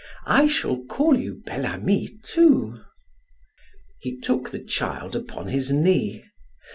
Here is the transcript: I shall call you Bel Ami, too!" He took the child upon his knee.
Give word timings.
I 0.25 0.47
shall 0.47 0.83
call 0.85 1.15
you 1.15 1.43
Bel 1.45 1.63
Ami, 1.67 2.07
too!" 2.23 2.79
He 3.99 4.17
took 4.19 4.49
the 4.49 4.57
child 4.63 5.15
upon 5.15 5.49
his 5.49 5.71
knee. 5.71 6.25